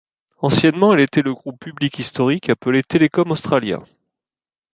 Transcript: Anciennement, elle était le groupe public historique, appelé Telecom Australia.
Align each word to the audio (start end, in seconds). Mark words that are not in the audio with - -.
Anciennement, 0.41 0.95
elle 0.95 1.01
était 1.01 1.21
le 1.21 1.31
groupe 1.35 1.59
public 1.59 1.99
historique, 1.99 2.49
appelé 2.49 2.81
Telecom 2.81 3.29
Australia. 3.29 3.83